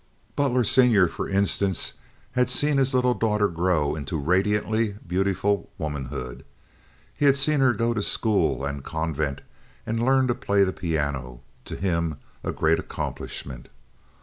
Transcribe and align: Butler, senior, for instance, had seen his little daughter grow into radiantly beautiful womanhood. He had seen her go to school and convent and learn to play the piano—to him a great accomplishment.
Butler, 0.35 0.63
senior, 0.63 1.07
for 1.07 1.29
instance, 1.29 1.93
had 2.31 2.49
seen 2.49 2.79
his 2.79 2.95
little 2.95 3.13
daughter 3.13 3.47
grow 3.47 3.93
into 3.93 4.17
radiantly 4.17 4.95
beautiful 5.05 5.69
womanhood. 5.77 6.43
He 7.13 7.25
had 7.25 7.37
seen 7.37 7.59
her 7.59 7.71
go 7.71 7.93
to 7.93 8.01
school 8.01 8.65
and 8.65 8.83
convent 8.83 9.41
and 9.85 10.03
learn 10.03 10.25
to 10.25 10.33
play 10.33 10.63
the 10.63 10.73
piano—to 10.73 11.75
him 11.75 12.17
a 12.43 12.51
great 12.51 12.79
accomplishment. 12.79 13.67